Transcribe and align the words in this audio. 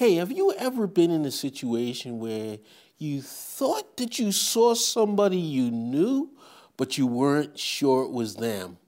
Hey, 0.00 0.14
have 0.14 0.32
you 0.32 0.54
ever 0.56 0.86
been 0.86 1.10
in 1.10 1.26
a 1.26 1.30
situation 1.30 2.20
where 2.20 2.56
you 2.96 3.20
thought 3.20 3.98
that 3.98 4.18
you 4.18 4.32
saw 4.32 4.72
somebody 4.72 5.36
you 5.36 5.70
knew, 5.70 6.30
but 6.78 6.96
you 6.96 7.06
weren't 7.06 7.58
sure 7.58 8.04
it 8.04 8.10
was 8.10 8.36
them? 8.36 8.78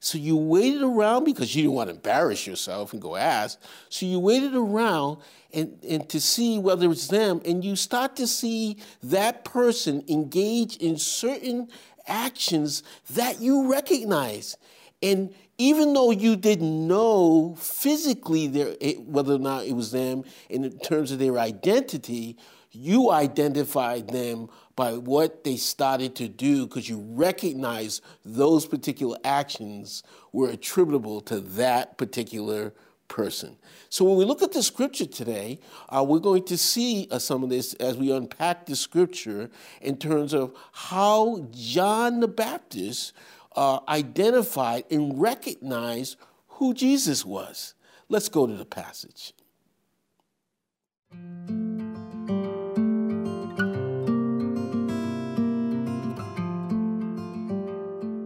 So 0.00 0.18
you 0.18 0.36
waited 0.36 0.82
around 0.82 1.22
because 1.22 1.54
you 1.54 1.62
didn't 1.62 1.76
want 1.76 1.90
to 1.90 1.94
embarrass 1.94 2.48
yourself 2.48 2.92
and 2.92 3.00
go 3.00 3.14
ask. 3.14 3.60
So 3.90 4.06
you 4.06 4.18
waited 4.18 4.56
around 4.56 5.18
and, 5.52 5.78
and 5.88 6.08
to 6.08 6.20
see 6.20 6.58
whether 6.58 6.90
it's 6.90 7.06
them, 7.06 7.40
and 7.44 7.64
you 7.64 7.76
start 7.76 8.16
to 8.16 8.26
see 8.26 8.78
that 9.04 9.44
person 9.44 10.02
engage 10.08 10.78
in 10.78 10.96
certain 10.98 11.68
actions 12.08 12.82
that 13.10 13.40
you 13.40 13.70
recognize. 13.70 14.56
And 15.00 15.32
even 15.58 15.94
though 15.94 16.10
you 16.10 16.36
didn't 16.36 16.86
know 16.86 17.54
physically 17.58 18.46
their, 18.46 18.74
whether 18.98 19.34
or 19.34 19.38
not 19.38 19.64
it 19.64 19.72
was 19.72 19.90
them 19.90 20.24
in 20.50 20.78
terms 20.80 21.12
of 21.12 21.18
their 21.18 21.38
identity, 21.38 22.36
you 22.72 23.10
identified 23.10 24.08
them 24.08 24.48
by 24.74 24.92
what 24.92 25.44
they 25.44 25.56
started 25.56 26.14
to 26.16 26.28
do 26.28 26.66
because 26.66 26.88
you 26.88 26.98
recognized 26.98 28.02
those 28.24 28.66
particular 28.66 29.16
actions 29.24 30.02
were 30.32 30.50
attributable 30.50 31.22
to 31.22 31.40
that 31.40 31.96
particular 31.96 32.74
person. 33.08 33.56
So 33.88 34.04
when 34.04 34.16
we 34.16 34.24
look 34.24 34.42
at 34.42 34.52
the 34.52 34.62
scripture 34.62 35.06
today, 35.06 35.60
uh, 35.88 36.04
we're 36.06 36.18
going 36.18 36.44
to 36.46 36.58
see 36.58 37.08
uh, 37.10 37.18
some 37.18 37.42
of 37.42 37.48
this 37.48 37.72
as 37.74 37.96
we 37.96 38.12
unpack 38.12 38.66
the 38.66 38.76
scripture 38.76 39.48
in 39.80 39.96
terms 39.96 40.34
of 40.34 40.54
how 40.72 41.46
John 41.52 42.20
the 42.20 42.28
Baptist 42.28 43.12
uh, 43.56 43.80
identified 43.88 44.84
and 44.90 45.20
recognized 45.20 46.16
who 46.48 46.74
Jesus 46.74 47.24
was. 47.24 47.74
Let's 48.08 48.28
go 48.28 48.46
to 48.46 48.54
the 48.54 48.64
passage. 48.64 49.32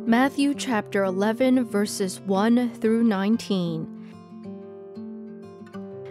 Matthew 0.06 0.54
chapter 0.54 1.04
11, 1.04 1.64
verses 1.66 2.20
1 2.20 2.74
through 2.74 3.04
19. 3.04 3.96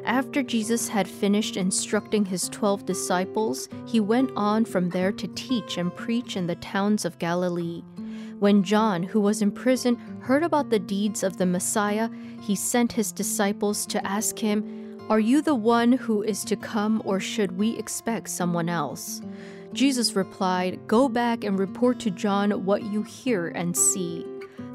After 0.05 0.41
Jesus 0.41 0.87
had 0.87 1.07
finished 1.07 1.57
instructing 1.57 2.25
his 2.25 2.49
twelve 2.49 2.85
disciples, 2.85 3.69
he 3.85 3.99
went 3.99 4.31
on 4.35 4.65
from 4.65 4.89
there 4.89 5.11
to 5.11 5.27
teach 5.35 5.77
and 5.77 5.95
preach 5.95 6.35
in 6.35 6.47
the 6.47 6.55
towns 6.55 7.05
of 7.05 7.19
Galilee. 7.19 7.83
When 8.39 8.63
John, 8.63 9.03
who 9.03 9.19
was 9.19 9.41
in 9.41 9.51
prison, 9.51 9.97
heard 10.21 10.43
about 10.43 10.69
the 10.69 10.79
deeds 10.79 11.23
of 11.23 11.35
the 11.35 11.45
Messiah, 11.45 12.09
he 12.41 12.55
sent 12.55 12.93
his 12.93 13.11
disciples 13.11 13.85
to 13.87 14.05
ask 14.07 14.39
him, 14.39 14.97
Are 15.09 15.19
you 15.19 15.41
the 15.41 15.55
one 15.55 15.91
who 15.91 16.23
is 16.23 16.45
to 16.45 16.55
come, 16.55 17.01
or 17.03 17.19
should 17.19 17.57
we 17.57 17.77
expect 17.77 18.29
someone 18.29 18.69
else? 18.69 19.21
Jesus 19.73 20.15
replied, 20.15 20.79
Go 20.87 21.09
back 21.09 21.43
and 21.43 21.59
report 21.59 21.99
to 21.99 22.11
John 22.11 22.65
what 22.65 22.83
you 22.83 23.03
hear 23.03 23.49
and 23.49 23.75
see. 23.75 24.25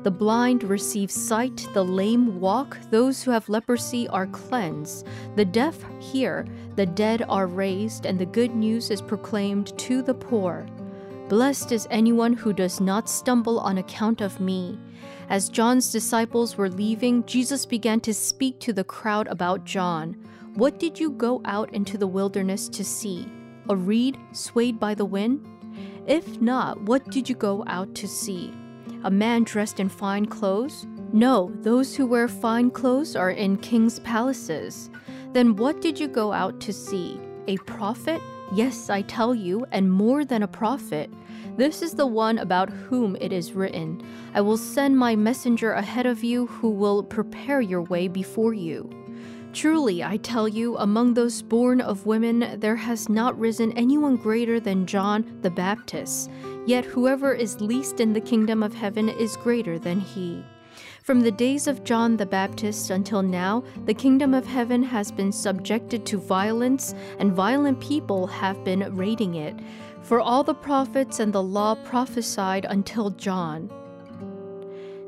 The 0.02 0.10
blind 0.10 0.62
receive 0.64 1.10
sight, 1.10 1.66
the 1.72 1.82
lame 1.82 2.38
walk, 2.38 2.76
those 2.90 3.22
who 3.22 3.30
have 3.30 3.48
leprosy 3.48 4.06
are 4.08 4.26
cleansed, 4.26 5.06
the 5.36 5.46
deaf 5.46 5.82
hear, 5.98 6.46
the 6.76 6.84
dead 6.84 7.24
are 7.30 7.46
raised, 7.46 8.04
and 8.04 8.18
the 8.18 8.26
good 8.26 8.54
news 8.54 8.90
is 8.90 9.00
proclaimed 9.00 9.76
to 9.78 10.02
the 10.02 10.12
poor. 10.12 10.66
Blessed 11.34 11.72
is 11.72 11.88
anyone 11.90 12.32
who 12.32 12.52
does 12.52 12.80
not 12.80 13.08
stumble 13.08 13.58
on 13.58 13.78
account 13.78 14.20
of 14.20 14.38
me. 14.38 14.78
As 15.28 15.48
John's 15.48 15.90
disciples 15.90 16.56
were 16.56 16.68
leaving, 16.68 17.26
Jesus 17.26 17.66
began 17.66 17.98
to 18.02 18.14
speak 18.14 18.60
to 18.60 18.72
the 18.72 18.84
crowd 18.84 19.26
about 19.26 19.64
John. 19.64 20.12
What 20.54 20.78
did 20.78 21.00
you 21.00 21.10
go 21.10 21.42
out 21.44 21.74
into 21.74 21.98
the 21.98 22.06
wilderness 22.06 22.68
to 22.68 22.84
see? 22.84 23.26
A 23.68 23.74
reed 23.74 24.16
swayed 24.30 24.78
by 24.78 24.94
the 24.94 25.04
wind? 25.04 25.44
If 26.06 26.40
not, 26.40 26.80
what 26.82 27.10
did 27.10 27.28
you 27.28 27.34
go 27.34 27.64
out 27.66 27.92
to 27.96 28.06
see? 28.06 28.54
A 29.02 29.10
man 29.10 29.42
dressed 29.42 29.80
in 29.80 29.88
fine 29.88 30.26
clothes? 30.26 30.86
No, 31.12 31.50
those 31.62 31.96
who 31.96 32.06
wear 32.06 32.28
fine 32.28 32.70
clothes 32.70 33.16
are 33.16 33.32
in 33.32 33.56
king's 33.56 33.98
palaces. 33.98 34.88
Then 35.32 35.56
what 35.56 35.80
did 35.80 35.98
you 35.98 36.06
go 36.06 36.32
out 36.32 36.60
to 36.60 36.72
see? 36.72 37.18
A 37.48 37.56
prophet? 37.56 38.22
Yes, 38.54 38.88
I 38.88 39.02
tell 39.02 39.34
you, 39.34 39.66
and 39.72 39.90
more 39.90 40.24
than 40.24 40.44
a 40.44 40.48
prophet. 40.48 41.10
This 41.56 41.82
is 41.82 41.94
the 41.94 42.06
one 42.06 42.38
about 42.38 42.70
whom 42.70 43.16
it 43.20 43.32
is 43.32 43.52
written 43.52 44.00
I 44.32 44.42
will 44.42 44.56
send 44.56 44.96
my 44.96 45.16
messenger 45.16 45.72
ahead 45.72 46.06
of 46.06 46.22
you 46.22 46.46
who 46.46 46.70
will 46.70 47.02
prepare 47.02 47.60
your 47.60 47.82
way 47.82 48.06
before 48.06 48.54
you. 48.54 48.88
Truly, 49.52 50.04
I 50.04 50.18
tell 50.18 50.46
you, 50.46 50.76
among 50.78 51.14
those 51.14 51.42
born 51.42 51.80
of 51.80 52.06
women, 52.06 52.60
there 52.60 52.76
has 52.76 53.08
not 53.08 53.38
risen 53.38 53.72
anyone 53.72 54.16
greater 54.16 54.60
than 54.60 54.86
John 54.86 55.38
the 55.42 55.50
Baptist. 55.50 56.30
Yet 56.64 56.84
whoever 56.84 57.34
is 57.34 57.60
least 57.60 57.98
in 57.98 58.12
the 58.12 58.20
kingdom 58.20 58.62
of 58.62 58.74
heaven 58.74 59.08
is 59.08 59.36
greater 59.36 59.80
than 59.80 59.98
he. 59.98 60.44
From 61.02 61.20
the 61.20 61.30
days 61.30 61.66
of 61.66 61.84
John 61.84 62.16
the 62.16 62.26
Baptist 62.26 62.90
until 62.90 63.22
now, 63.22 63.62
the 63.84 63.94
kingdom 63.94 64.34
of 64.34 64.46
heaven 64.46 64.82
has 64.82 65.12
been 65.12 65.32
subjected 65.32 66.06
to 66.06 66.18
violence, 66.18 66.94
and 67.18 67.32
violent 67.32 67.80
people 67.80 68.26
have 68.26 68.64
been 68.64 68.94
raiding 68.94 69.34
it. 69.34 69.54
For 70.02 70.20
all 70.20 70.44
the 70.44 70.54
prophets 70.54 71.20
and 71.20 71.32
the 71.32 71.42
law 71.42 71.74
prophesied 71.74 72.66
until 72.66 73.10
John. 73.10 73.70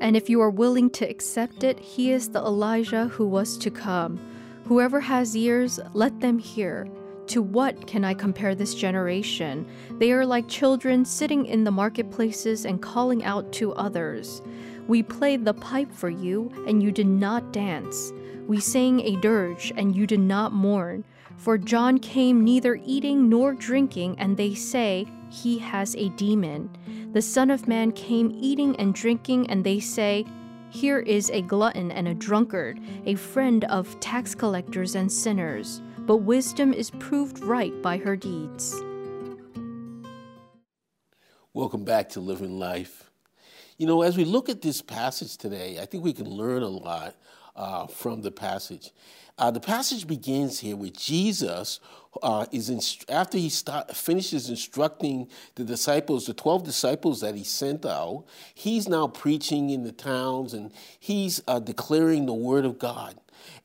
And 0.00 0.16
if 0.16 0.28
you 0.28 0.40
are 0.40 0.50
willing 0.50 0.90
to 0.90 1.08
accept 1.08 1.64
it, 1.64 1.78
he 1.78 2.12
is 2.12 2.28
the 2.28 2.40
Elijah 2.40 3.06
who 3.08 3.26
was 3.26 3.56
to 3.58 3.70
come. 3.70 4.18
Whoever 4.64 5.00
has 5.00 5.36
ears, 5.36 5.80
let 5.94 6.20
them 6.20 6.38
hear. 6.38 6.88
To 7.28 7.42
what 7.42 7.86
can 7.86 8.04
I 8.04 8.14
compare 8.14 8.54
this 8.54 8.74
generation? 8.74 9.66
They 9.98 10.12
are 10.12 10.24
like 10.24 10.48
children 10.48 11.04
sitting 11.04 11.46
in 11.46 11.64
the 11.64 11.70
marketplaces 11.70 12.64
and 12.64 12.80
calling 12.80 13.24
out 13.24 13.52
to 13.54 13.72
others. 13.72 14.42
We 14.88 15.02
played 15.02 15.44
the 15.44 15.54
pipe 15.54 15.92
for 15.92 16.08
you, 16.08 16.52
and 16.68 16.80
you 16.80 16.92
did 16.92 17.08
not 17.08 17.52
dance. 17.52 18.12
We 18.46 18.60
sang 18.60 19.00
a 19.00 19.16
dirge, 19.16 19.72
and 19.76 19.96
you 19.96 20.06
did 20.06 20.20
not 20.20 20.52
mourn. 20.52 21.04
For 21.38 21.58
John 21.58 21.98
came 21.98 22.44
neither 22.44 22.78
eating 22.84 23.28
nor 23.28 23.54
drinking, 23.54 24.16
and 24.18 24.36
they 24.36 24.54
say, 24.54 25.06
He 25.28 25.58
has 25.58 25.96
a 25.96 26.10
demon. 26.10 26.70
The 27.12 27.20
Son 27.20 27.50
of 27.50 27.66
Man 27.66 27.90
came 27.92 28.30
eating 28.40 28.76
and 28.76 28.94
drinking, 28.94 29.50
and 29.50 29.64
they 29.64 29.80
say, 29.80 30.24
Here 30.70 31.00
is 31.00 31.30
a 31.30 31.42
glutton 31.42 31.90
and 31.90 32.06
a 32.06 32.14
drunkard, 32.14 32.78
a 33.06 33.16
friend 33.16 33.64
of 33.64 33.98
tax 33.98 34.36
collectors 34.36 34.94
and 34.94 35.10
sinners. 35.10 35.82
But 35.98 36.18
wisdom 36.18 36.72
is 36.72 36.90
proved 36.92 37.40
right 37.40 37.82
by 37.82 37.98
her 37.98 38.14
deeds. 38.14 38.80
Welcome 41.52 41.84
back 41.84 42.10
to 42.10 42.20
Living 42.20 42.56
Life. 42.58 43.05
You 43.78 43.86
know, 43.86 44.02
as 44.02 44.16
we 44.16 44.24
look 44.24 44.48
at 44.48 44.62
this 44.62 44.80
passage 44.80 45.36
today, 45.36 45.78
I 45.80 45.84
think 45.84 46.02
we 46.02 46.14
can 46.14 46.28
learn 46.30 46.62
a 46.62 46.68
lot 46.68 47.14
uh, 47.54 47.86
from 47.86 48.22
the 48.22 48.30
passage. 48.30 48.90
Uh, 49.38 49.50
the 49.50 49.60
passage 49.60 50.06
begins 50.06 50.60
here 50.60 50.76
with 50.76 50.98
Jesus 50.98 51.78
uh, 52.22 52.46
is 52.52 52.70
inst- 52.70 53.04
after 53.10 53.36
he 53.36 53.50
start, 53.50 53.94
finishes 53.94 54.48
instructing 54.48 55.28
the 55.56 55.64
disciples, 55.64 56.24
the 56.24 56.32
twelve 56.32 56.64
disciples 56.64 57.20
that 57.20 57.34
he 57.34 57.44
sent 57.44 57.84
out. 57.84 58.24
He's 58.54 58.88
now 58.88 59.08
preaching 59.08 59.68
in 59.68 59.84
the 59.84 59.92
towns 59.92 60.54
and 60.54 60.72
he's 60.98 61.42
uh, 61.46 61.58
declaring 61.58 62.24
the 62.24 62.32
word 62.32 62.64
of 62.64 62.78
God. 62.78 63.16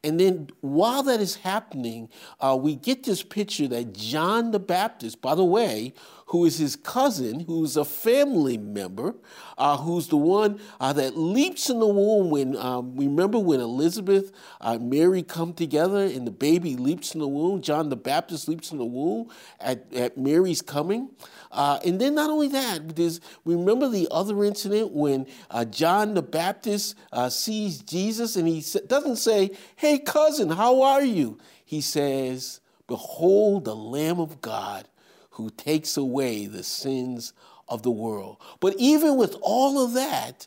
And 0.04 0.20
then 0.20 0.50
while 0.62 1.04
that 1.04 1.22
is 1.22 1.36
happening, 1.36 2.10
uh, 2.40 2.58
we 2.60 2.76
get 2.76 3.04
this 3.04 3.22
picture 3.22 3.68
that 3.68 3.94
John 3.94 4.52
the 4.52 4.60
Baptist, 4.60 5.22
by 5.22 5.36
the 5.36 5.46
way, 5.46 5.94
who 6.32 6.46
is 6.46 6.58
his 6.58 6.78
cousin, 6.78 7.42
who's 7.42 7.76
a 7.76 7.84
family 7.84 8.58
member, 8.58 9.14
uh, 9.58 9.76
who's 9.76 10.08
the 10.08 10.16
one 10.16 10.62
uh, 10.80 10.94
that 10.94 11.18
leaps 11.18 11.70
in 11.70 11.78
the 11.80 11.86
womb 11.86 12.30
when, 12.30 12.56
um, 12.56 12.96
remember 12.96 13.38
when 13.38 13.60
Elizabeth 13.60 14.32
and 14.62 14.82
uh, 14.82 14.84
Mary 14.84 15.24
come 15.24 15.54
together 15.54 16.06
and 16.06 16.26
the 16.26 16.32
baby 16.32 16.78
leaps 16.78 17.14
in 17.14 17.20
the 17.20 17.28
womb? 17.28 17.62
John 17.62 17.90
the 17.90 17.98
Baptist 17.98 18.48
leaps 18.48 18.72
in 18.72 18.78
the 18.78 18.86
womb 18.86 19.30
at, 19.60 19.92
at 19.94 20.18
Mary's 20.18 20.62
coming. 20.62 21.10
Uh, 21.52 21.80
and 21.86 22.00
then 22.00 22.16
not 22.16 22.30
only 22.30 22.48
that, 22.48 22.96
there's, 22.96 23.20
remember 23.44 23.90
the 23.90 24.08
other 24.10 24.46
incident 24.46 24.94
when 24.94 25.28
uh, 25.50 25.66
John 25.66 26.14
the 26.14 26.24
Baptist 26.24 26.96
sees 27.28 27.80
Jesus 27.80 28.38
and 28.38 28.48
he 28.48 28.64
doesn't 28.88 29.18
say, 29.18 29.52
hey 29.76 30.00
cousin, 30.00 30.50
how 30.50 30.82
are 30.82 31.04
you? 31.04 31.38
He 31.64 31.82
says, 31.82 32.60
Behold 32.88 33.66
the 33.66 33.76
Lamb 33.76 34.20
of 34.20 34.42
God 34.42 34.88
who 35.32 35.50
takes 35.50 35.96
away 35.98 36.46
the 36.46 36.64
sins 36.64 37.34
of 37.68 37.84
the 37.84 37.92
world. 37.92 38.38
But 38.60 38.76
even 38.78 39.16
with 39.16 39.36
all 39.42 39.84
of 39.84 39.94
that, 39.94 40.46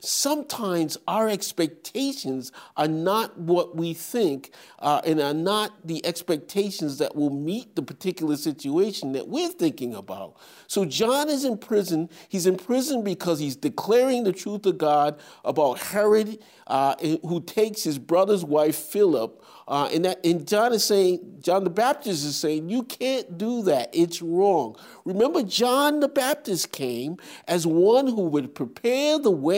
sometimes 0.00 0.98
our 1.08 1.28
expectations 1.28 2.52
are 2.76 2.88
not 2.88 3.38
what 3.38 3.76
we 3.76 3.94
think 3.94 4.50
uh, 4.80 5.00
and 5.04 5.20
are 5.20 5.34
not 5.34 5.72
the 5.86 6.04
expectations 6.04 6.98
that 6.98 7.16
will 7.16 7.30
meet 7.30 7.74
the 7.74 7.82
particular 7.82 8.36
situation 8.36 9.12
that 9.12 9.28
we're 9.28 9.48
thinking 9.48 9.94
about. 9.94 10.36
So 10.66 10.84
John 10.84 11.28
is 11.28 11.44
in 11.44 11.58
prison. 11.58 12.10
He's 12.28 12.46
in 12.46 12.56
prison 12.56 13.02
because 13.02 13.38
he's 13.38 13.56
declaring 13.56 14.24
the 14.24 14.32
truth 14.32 14.66
of 14.66 14.78
God 14.78 15.18
about 15.44 15.78
Herod, 15.78 16.38
uh, 16.66 16.96
who 17.22 17.40
takes 17.40 17.82
his 17.82 17.98
brother's 17.98 18.44
wife, 18.44 18.76
Philip, 18.76 19.42
uh, 19.66 19.88
and 19.92 20.04
that 20.04 20.24
and 20.24 20.46
John 20.46 20.72
is 20.74 20.84
saying, 20.84 21.38
John 21.40 21.64
the 21.64 21.70
Baptist 21.70 22.24
is 22.24 22.36
saying, 22.36 22.68
you 22.68 22.82
can't 22.82 23.38
do 23.38 23.62
that. 23.62 23.88
It's 23.94 24.20
wrong. 24.20 24.76
Remember, 25.04 25.42
John 25.42 26.00
the 26.00 26.08
Baptist 26.08 26.72
came 26.72 27.16
as 27.48 27.66
one 27.66 28.06
who 28.06 28.26
would 28.26 28.54
prepare 28.54 29.18
the 29.18 29.30
way 29.30 29.53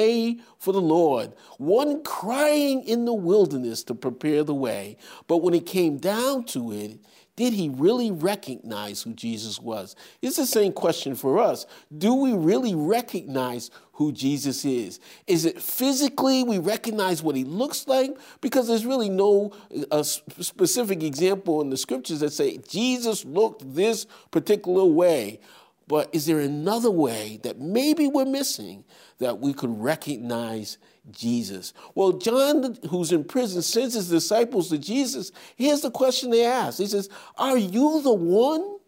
for 0.59 0.73
the 0.73 0.81
Lord, 0.81 1.33
one 1.59 2.03
crying 2.03 2.83
in 2.83 3.05
the 3.05 3.15
wilderness 3.15 3.83
to 3.85 3.95
prepare 3.95 4.45
the 4.45 4.55
way. 4.55 4.97
But 5.27 5.39
when 5.39 5.55
it 5.55 5.67
came 5.67 5.99
down 5.99 6.45
to 6.47 6.73
it, 6.73 6.99
did 7.37 7.53
he 7.53 7.69
really 7.69 8.11
recognize 8.11 9.03
who 9.03 9.13
Jesus 9.13 9.61
was? 9.61 9.95
It's 10.23 10.37
the 10.37 10.47
same 10.47 10.73
question 10.73 11.15
for 11.15 11.39
us. 11.39 11.67
Do 11.97 12.15
we 12.15 12.33
really 12.33 12.75
recognize 12.75 13.71
who 13.93 14.11
Jesus 14.11 14.65
is? 14.65 15.01
Is 15.27 15.45
it 15.45 15.61
physically 15.61 16.43
we 16.43 16.59
recognize 16.59 17.23
what 17.23 17.37
he 17.37 17.45
looks 17.45 17.87
like? 17.87 18.17
Because 18.41 18.69
there's 18.69 18.87
really 18.87 19.11
no 19.11 19.53
uh, 19.91 20.03
specific 20.03 21.03
example 21.03 21.61
in 21.61 21.69
the 21.69 21.77
scriptures 21.77 22.21
that 22.21 22.33
say 22.33 22.57
Jesus 22.69 23.27
looked 23.27 23.75
this 23.75 24.07
particular 24.31 24.85
way. 24.87 25.41
But 25.89 26.13
is 26.13 26.27
there 26.27 26.41
another 26.41 26.91
way 26.91 27.39
that 27.45 27.61
maybe 27.61 28.09
we're 28.09 28.25
missing 28.25 28.85
that 29.19 29.39
we 29.39 29.53
could 29.53 29.81
recognize 29.81 30.79
Jesus? 31.11 31.73
Well, 31.95 32.13
John, 32.13 32.77
who's 32.89 33.13
in 33.13 33.25
prison, 33.25 33.63
sends 33.63 33.95
his 33.95 34.11
disciples 34.11 34.69
to 34.71 34.79
Jesus. 34.79 35.31
Here's 35.55 35.83
the 35.83 35.91
question 35.91 36.31
they 36.31 36.45
ask 36.45 36.79
He 36.79 36.87
says, 36.87 37.09
Are 37.39 37.57
you 37.57 38.03
the 38.03 38.13
one, 38.13 38.79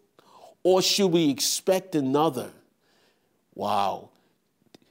or 0.63 0.81
should 0.81 1.07
we 1.07 1.29
expect 1.29 1.95
another? 1.95 2.51
Wow. 3.55 4.09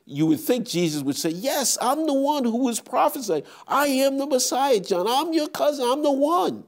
You 0.06 0.24
would 0.26 0.40
think 0.40 0.66
Jesus 0.66 1.02
would 1.02 1.16
say, 1.16 1.28
Yes, 1.28 1.76
I'm 1.78 2.06
the 2.06 2.14
one 2.14 2.44
who 2.44 2.64
was 2.64 2.80
prophesying. 2.80 3.42
I 3.66 3.86
am 3.88 4.16
the 4.16 4.26
Messiah, 4.26 4.80
John. 4.80 5.06
I'm 5.06 5.34
your 5.34 5.48
cousin. 5.48 5.84
I'm 5.86 6.02
the 6.02 6.12
one. 6.12 6.64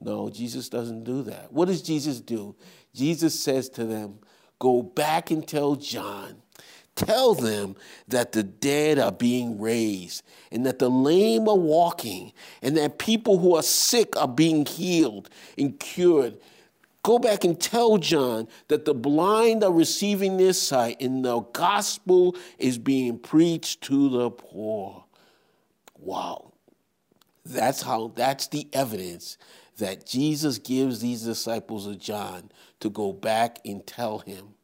No, 0.00 0.28
Jesus 0.28 0.68
doesn't 0.68 1.04
do 1.04 1.22
that. 1.22 1.52
What 1.52 1.66
does 1.66 1.82
Jesus 1.82 2.20
do? 2.20 2.56
Jesus 2.92 3.38
says 3.38 3.68
to 3.70 3.84
them, 3.84 4.18
Go 4.62 4.80
back 4.80 5.32
and 5.32 5.44
tell 5.44 5.74
John. 5.74 6.36
Tell 6.94 7.34
them 7.34 7.74
that 8.06 8.30
the 8.30 8.44
dead 8.44 8.96
are 8.96 9.10
being 9.10 9.60
raised, 9.60 10.22
and 10.52 10.64
that 10.64 10.78
the 10.78 10.88
lame 10.88 11.48
are 11.48 11.58
walking, 11.58 12.32
and 12.62 12.76
that 12.76 13.00
people 13.00 13.38
who 13.38 13.56
are 13.56 13.62
sick 13.64 14.16
are 14.16 14.28
being 14.28 14.64
healed 14.64 15.28
and 15.58 15.80
cured. 15.80 16.38
Go 17.02 17.18
back 17.18 17.42
and 17.42 17.60
tell 17.60 17.98
John 17.98 18.46
that 18.68 18.84
the 18.84 18.94
blind 18.94 19.64
are 19.64 19.72
receiving 19.72 20.36
their 20.36 20.52
sight, 20.52 21.02
and 21.02 21.24
the 21.24 21.40
gospel 21.40 22.36
is 22.56 22.78
being 22.78 23.18
preached 23.18 23.80
to 23.86 24.08
the 24.10 24.30
poor. 24.30 25.02
Wow. 25.98 26.52
That's 27.44 27.82
how, 27.82 28.12
that's 28.14 28.46
the 28.46 28.68
evidence 28.72 29.38
that 29.82 30.06
Jesus 30.06 30.58
gives 30.58 31.00
these 31.00 31.22
disciples 31.22 31.88
of 31.88 31.98
John 31.98 32.52
to 32.78 32.88
go 32.88 33.12
back 33.12 33.58
and 33.64 33.84
tell 33.84 34.20
him 34.20 34.54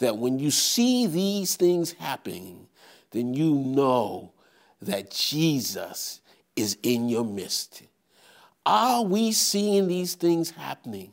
that 0.00 0.18
when 0.18 0.40
you 0.40 0.50
see 0.50 1.06
these 1.06 1.54
things 1.54 1.92
happening, 1.92 2.66
then 3.12 3.34
you 3.34 3.54
know 3.54 4.32
that 4.82 5.12
Jesus 5.12 6.20
is 6.56 6.76
in 6.82 7.08
your 7.08 7.24
midst. 7.24 7.84
Are 8.66 9.04
we 9.04 9.30
seeing 9.30 9.86
these 9.86 10.16
things 10.16 10.50
happening? 10.50 11.12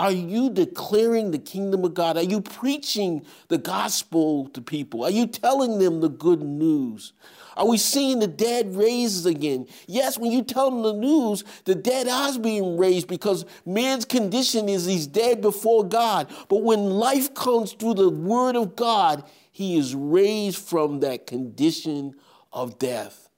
Are 0.00 0.10
you 0.10 0.48
declaring 0.48 1.30
the 1.30 1.38
kingdom 1.38 1.84
of 1.84 1.92
God? 1.92 2.16
Are 2.16 2.22
you 2.22 2.40
preaching 2.40 3.26
the 3.48 3.58
gospel 3.58 4.46
to 4.54 4.62
people? 4.62 5.04
Are 5.04 5.10
you 5.10 5.26
telling 5.26 5.78
them 5.78 6.00
the 6.00 6.08
good 6.08 6.40
news? 6.40 7.12
Are 7.54 7.68
we 7.68 7.76
seeing 7.76 8.18
the 8.18 8.26
dead 8.26 8.74
raised 8.74 9.26
again? 9.26 9.66
Yes, 9.86 10.18
when 10.18 10.32
you 10.32 10.42
tell 10.42 10.70
them 10.70 10.82
the 10.82 10.94
news, 10.94 11.44
the 11.66 11.74
dead 11.74 12.08
are 12.08 12.38
being 12.38 12.78
raised 12.78 13.08
because 13.08 13.44
man's 13.66 14.06
condition 14.06 14.70
is 14.70 14.86
he's 14.86 15.06
dead 15.06 15.42
before 15.42 15.84
God. 15.84 16.32
But 16.48 16.62
when 16.62 16.88
life 16.88 17.34
comes 17.34 17.74
through 17.74 17.94
the 17.94 18.08
word 18.08 18.56
of 18.56 18.76
God, 18.76 19.24
he 19.52 19.76
is 19.76 19.94
raised 19.94 20.66
from 20.66 21.00
that 21.00 21.26
condition 21.26 22.14
of 22.54 22.78
death. 22.78 23.29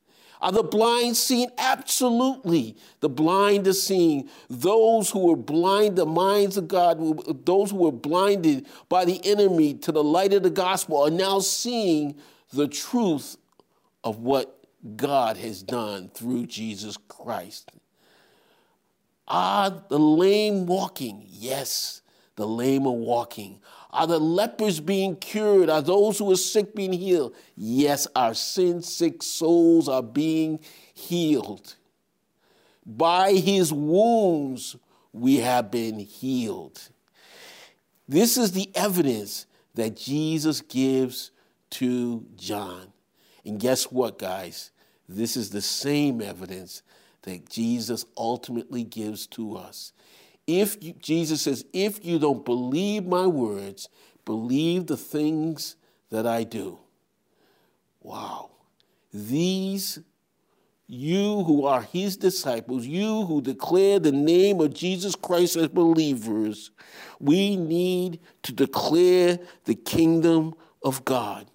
Are 0.43 0.51
the 0.51 0.65
blind 0.65 1.17
seeing? 1.17 1.51
Absolutely. 1.57 2.77
The 2.99 3.09
blind 3.09 3.69
are 3.69 3.73
seeing. 3.73 4.29
Those 4.51 5.09
who 5.09 5.29
were 5.29 5.37
blind, 5.37 5.95
the 5.95 6.05
minds 6.05 6.57
of 6.57 6.67
God, 6.67 7.47
those 7.47 7.71
who 7.71 7.77
were 7.77 7.93
blinded 7.93 8.67
by 8.89 9.05
the 9.05 9.25
enemy 9.25 9.75
to 9.75 9.93
the 9.93 10.03
light 10.03 10.33
of 10.33 10.43
the 10.43 10.51
gospel 10.51 11.01
are 11.01 11.11
now 11.11 11.39
seeing 11.39 12.17
the 12.53 12.67
truth 12.67 13.37
of 14.03 14.19
what 14.19 14.67
God 14.97 15.37
has 15.37 15.63
done 15.63 16.11
through 16.13 16.47
Jesus 16.47 16.97
Christ. 17.07 17.71
Are 19.29 19.71
the 19.89 19.99
lame 19.99 20.67
walking? 20.67 21.25
Yes, 21.29 22.02
the 22.37 22.47
lame 22.47 22.87
are 22.87 22.93
walking. 22.93 23.61
Are 23.91 24.07
the 24.07 24.19
lepers 24.19 24.81
being 24.81 25.17
cured? 25.17 25.69
Are 25.69 25.83
those 25.83 26.19
who 26.19 26.31
are 26.33 26.37
sick 26.37 26.75
being 26.75 26.93
healed? 26.93 27.35
Yes, 27.57 28.07
our 28.17 28.35
sin 28.35 28.83
sick 28.83 29.23
souls 29.23 29.89
are 29.89 30.03
being 30.03 30.61
healed. 30.95 31.75
By 32.87 33.35
his 33.35 33.73
wounds, 33.73 34.77
we 35.13 35.37
have 35.39 35.71
been 35.71 35.99
healed. 35.99 36.81
This 38.09 38.37
is 38.37 38.53
the 38.53 38.71
evidence 38.75 39.47
that 39.75 39.97
Jesus 39.97 40.61
gives 40.61 41.31
to 41.71 42.27
John. 42.37 42.93
And 43.45 43.61
guess 43.61 43.85
what, 43.85 44.19
guys? 44.19 44.71
This 45.09 45.37
is 45.37 45.51
the 45.51 45.63
same 45.63 46.21
evidence 46.21 46.83
that 47.23 47.49
Jesus 47.49 48.05
ultimately 48.17 48.85
gives 48.85 49.27
to 49.29 49.57
us. 49.57 49.93
If 50.47 50.83
you, 50.83 50.95
Jesus 50.95 51.43
says, 51.43 51.65
if 51.73 52.05
you 52.05 52.19
don't 52.19 52.45
believe 52.45 53.07
my 53.07 53.27
words, 53.27 53.89
believe 54.25 54.87
the 54.87 54.97
things 54.97 55.77
that 56.11 56.27
I 56.27 56.45
do. 56.45 56.79
Wow. 58.01 58.51
These, 59.13 60.01
you 60.87 61.45
who 61.45 61.65
are 61.65 61.83
his 61.83 62.17
disciples, 62.17 62.87
you 62.87 63.25
who 63.27 63.41
declare 63.41 63.99
the 63.99 64.13
name 64.13 64.61
of 64.61 64.75
Jesus 64.75 65.15
Christ 65.15 65.57
as 65.57 65.69
believers, 65.69 66.71
we 67.21 67.57
need 67.57 68.21
to 68.43 68.53
declare 68.53 69.39
the 69.65 69.75
kingdom 69.75 70.55
of 70.83 71.05
God 71.05 71.47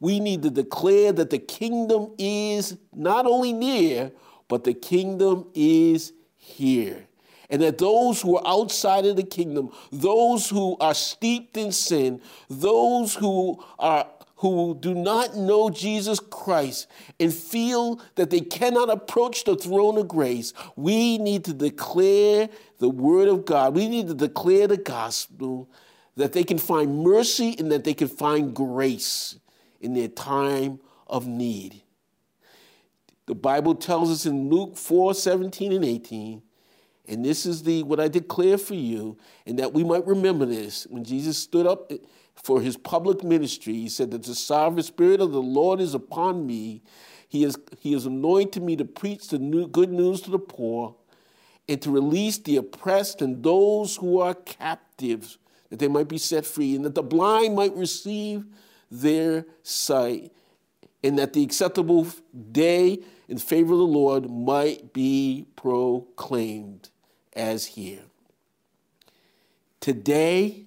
we 0.00 0.20
need 0.20 0.42
to 0.42 0.50
declare 0.50 1.12
that 1.12 1.30
the 1.30 1.38
kingdom 1.38 2.14
is 2.18 2.76
not 2.92 3.26
only 3.26 3.52
near, 3.52 4.12
but 4.48 4.64
the 4.64 4.74
kingdom 4.74 5.48
is 5.54 6.12
here. 6.36 7.08
And 7.50 7.62
that 7.62 7.78
those 7.78 8.20
who 8.22 8.36
are 8.36 8.46
outside 8.46 9.06
of 9.06 9.16
the 9.16 9.22
kingdom, 9.22 9.70
those 9.92 10.48
who 10.48 10.76
are 10.78 10.94
steeped 10.94 11.56
in 11.56 11.72
sin, 11.72 12.20
those 12.48 13.14
who 13.14 13.62
are 13.78 14.06
who 14.36 14.76
do 14.80 14.94
not 14.94 15.34
know 15.34 15.70
Jesus 15.70 16.20
Christ 16.20 16.88
and 17.18 17.32
feel 17.32 18.02
that 18.16 18.28
they 18.28 18.40
cannot 18.40 18.90
approach 18.90 19.44
the 19.44 19.56
throne 19.56 19.96
of 19.96 20.08
grace, 20.08 20.52
we 20.76 21.16
need 21.16 21.44
to 21.46 21.54
declare 21.54 22.50
the 22.78 22.88
word 22.90 23.28
of 23.28 23.46
God. 23.46 23.74
We 23.74 23.88
need 23.88 24.08
to 24.08 24.14
declare 24.14 24.66
the 24.66 24.76
gospel 24.76 25.70
that 26.16 26.34
they 26.34 26.44
can 26.44 26.58
find 26.58 27.02
mercy 27.02 27.56
and 27.58 27.72
that 27.72 27.84
they 27.84 27.94
can 27.94 28.08
find 28.08 28.54
grace 28.54 29.38
in 29.80 29.94
their 29.94 30.08
time 30.08 30.80
of 31.06 31.26
need. 31.26 31.82
The 33.26 33.34
Bible 33.34 33.74
tells 33.74 34.10
us 34.10 34.26
in 34.26 34.50
Luke 34.50 34.76
4 34.76 35.14
17 35.14 35.72
and 35.72 35.84
18, 35.84 36.42
and 37.08 37.24
this 37.24 37.46
is 37.46 37.62
the 37.62 37.82
what 37.82 38.00
I 38.00 38.08
declare 38.08 38.58
for 38.58 38.74
you, 38.74 39.16
and 39.46 39.58
that 39.58 39.72
we 39.72 39.84
might 39.84 40.06
remember 40.06 40.46
this. 40.46 40.86
When 40.88 41.04
Jesus 41.04 41.38
stood 41.38 41.66
up 41.66 41.92
for 42.34 42.60
his 42.60 42.76
public 42.76 43.22
ministry, 43.22 43.74
he 43.74 43.88
said 43.88 44.10
that 44.10 44.24
the 44.24 44.34
sovereign 44.34 44.82
spirit 44.82 45.20
of 45.20 45.32
the 45.32 45.42
Lord 45.42 45.80
is 45.80 45.94
upon 45.94 46.46
me. 46.46 46.82
He 47.28 47.42
has, 47.42 47.58
he 47.80 47.92
has 47.92 48.06
anointed 48.06 48.62
me 48.62 48.76
to 48.76 48.84
preach 48.84 49.28
the 49.28 49.38
new, 49.38 49.66
good 49.66 49.90
news 49.90 50.20
to 50.22 50.30
the 50.30 50.38
poor 50.38 50.96
and 51.68 51.82
to 51.82 51.90
release 51.90 52.38
the 52.38 52.56
oppressed 52.56 53.20
and 53.20 53.42
those 53.42 53.96
who 53.96 54.20
are 54.20 54.34
captives, 54.34 55.38
that 55.70 55.80
they 55.80 55.88
might 55.88 56.08
be 56.08 56.18
set 56.18 56.46
free, 56.46 56.76
and 56.76 56.84
that 56.84 56.94
the 56.94 57.02
blind 57.02 57.56
might 57.56 57.74
receive 57.74 58.44
their 58.90 59.44
sight, 59.64 60.32
and 61.02 61.18
that 61.18 61.32
the 61.32 61.42
acceptable 61.42 62.06
day 62.52 63.00
in 63.28 63.38
favor 63.38 63.72
of 63.72 63.78
the 63.80 63.84
Lord 63.84 64.30
might 64.30 64.92
be 64.92 65.46
proclaimed 65.56 66.90
as 67.36 67.66
here. 67.66 68.02
Today 69.80 70.64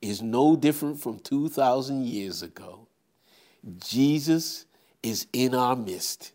is 0.00 0.22
no 0.22 0.56
different 0.56 1.00
from 1.00 1.18
2,000 1.18 2.06
years 2.06 2.42
ago. 2.42 2.86
Jesus 3.78 4.66
is 5.02 5.26
in 5.32 5.54
our 5.54 5.76
midst. 5.76 6.32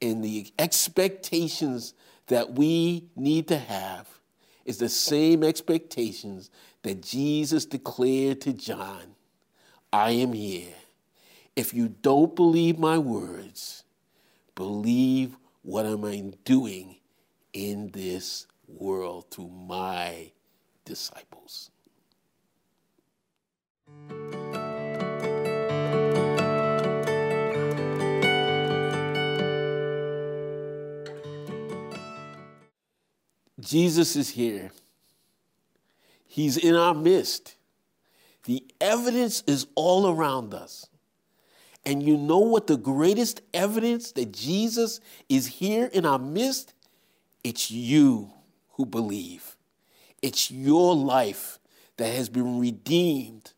And 0.00 0.22
the 0.22 0.52
expectations 0.58 1.94
that 2.26 2.52
we 2.52 3.08
need 3.16 3.48
to 3.48 3.58
have 3.58 4.08
is 4.64 4.78
the 4.78 4.88
same 4.88 5.42
expectations 5.42 6.50
that 6.82 7.02
Jesus 7.02 7.64
declared 7.64 8.40
to 8.42 8.52
John 8.52 9.14
I 9.92 10.10
am 10.10 10.32
here. 10.32 10.74
If 11.54 11.72
you 11.72 11.88
don't 11.88 12.36
believe 12.36 12.78
my 12.78 12.98
words, 12.98 13.84
believe 14.54 15.36
what 15.62 15.86
am 15.86 16.04
I 16.04 16.32
doing 16.44 16.96
in 17.52 17.90
this 17.92 18.46
world 18.68 19.30
through 19.30 19.48
my 19.48 20.30
disciples. 20.84 21.70
Jesus 33.60 34.14
is 34.14 34.30
here. 34.30 34.70
He's 36.26 36.56
in 36.56 36.76
our 36.76 36.94
midst. 36.94 37.56
The 38.44 38.64
evidence 38.80 39.42
is 39.46 39.66
all 39.74 40.08
around 40.08 40.54
us. 40.54 40.86
And 41.84 42.02
you 42.02 42.16
know 42.16 42.38
what 42.38 42.66
the 42.66 42.76
greatest 42.76 43.42
evidence 43.54 44.12
that 44.12 44.32
Jesus 44.32 45.00
is 45.28 45.46
here 45.46 45.86
in 45.92 46.04
our 46.04 46.18
midst? 46.18 46.74
It's 47.42 47.70
you 47.70 48.32
who 48.76 48.86
believe. 48.86 49.56
It's 50.22 50.50
your 50.50 50.94
life 50.94 51.58
that 51.96 52.12
has 52.14 52.28
been 52.28 52.58
redeemed 52.58 53.52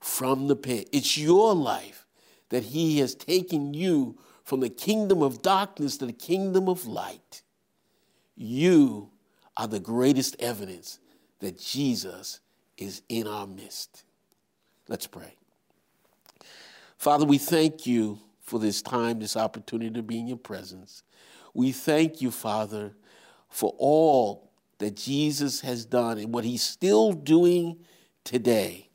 from 0.00 0.48
the 0.48 0.56
pit. 0.56 0.88
It's 0.92 1.16
your 1.16 1.54
life 1.54 2.06
that 2.50 2.64
He 2.64 2.98
has 2.98 3.14
taken 3.14 3.74
you 3.74 4.18
from 4.44 4.60
the 4.60 4.68
kingdom 4.68 5.22
of 5.22 5.42
darkness 5.42 5.96
to 5.98 6.06
the 6.06 6.12
kingdom 6.12 6.68
of 6.68 6.86
light. 6.86 7.42
You 8.36 9.10
are 9.56 9.68
the 9.68 9.80
greatest 9.80 10.36
evidence 10.40 10.98
that 11.40 11.58
Jesus 11.58 12.40
is 12.76 13.02
in 13.08 13.26
our 13.26 13.46
midst. 13.46 14.04
Let's 14.88 15.06
pray. 15.06 15.34
Father, 16.96 17.24
we 17.24 17.38
thank 17.38 17.86
you 17.86 18.18
for 18.42 18.58
this 18.58 18.82
time, 18.82 19.20
this 19.20 19.36
opportunity 19.36 19.90
to 19.90 20.02
be 20.02 20.18
in 20.18 20.26
your 20.26 20.36
presence. 20.36 21.02
We 21.54 21.72
thank 21.72 22.20
you, 22.20 22.30
Father, 22.30 22.92
for 23.48 23.74
all 23.78 24.49
that 24.80 24.96
Jesus 24.96 25.60
has 25.60 25.84
done 25.84 26.18
and 26.18 26.32
what 26.32 26.44
he's 26.44 26.62
still 26.62 27.12
doing 27.12 27.76
today. 28.24 28.88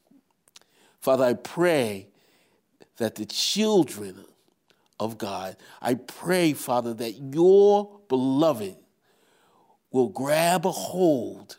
Father, 1.00 1.24
I 1.24 1.34
pray 1.36 2.10
that 2.98 3.16
the 3.16 3.26
children 3.26 4.26
of 5.00 5.20
God, 5.20 5.58
I 5.82 5.94
pray, 5.94 6.54
Father, 6.54 6.96
that 6.96 7.12
your 7.12 8.00
beloved 8.10 8.76
will 9.92 10.10
grab 10.10 10.66
a 10.66 10.72
hold 10.72 11.58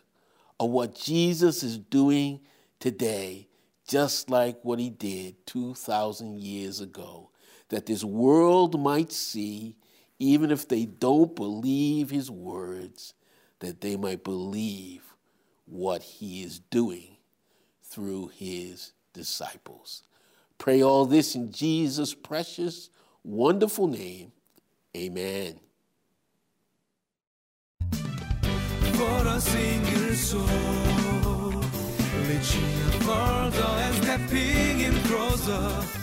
of 0.59 0.71
what 0.71 0.97
Jesus 0.97 1.63
is 1.63 1.79
doing 1.79 2.41
today, 2.81 3.47
just 3.87 4.29
like 4.29 4.59
what 4.63 4.81
he 4.81 4.91
did 4.91 5.47
2,000 5.47 6.41
years 6.41 6.81
ago, 6.81 7.31
that 7.69 7.87
this 7.87 8.03
world 8.03 8.81
might 8.81 9.13
see, 9.13 9.77
even 10.19 10.51
if 10.51 10.67
they 10.67 10.85
don't 10.85 11.37
believe 11.37 12.11
his 12.11 12.29
words, 12.29 13.15
that 13.67 13.81
they 13.81 13.97
might 13.97 14.25
believe 14.25 15.03
what 15.67 16.03
he 16.03 16.43
is 16.43 16.59
doing 16.59 17.17
through 17.83 18.29
his 18.29 18.93
disciples. 19.13 20.03
Pray 20.59 20.83
all 20.83 21.05
this 21.05 21.35
in 21.35 21.53
Jesus' 21.53 22.15
precious, 22.15 22.91
wonderful 23.23 23.89
name. 23.89 24.33
Amen. 24.97 25.61
bara 28.99 29.41
singer 29.41 30.15
så 30.15 30.45
Reaching 32.29 33.01
further 33.01 33.71
and 33.85 33.95
stepping 33.95 34.81
in 34.81 34.95
closer 35.03 35.97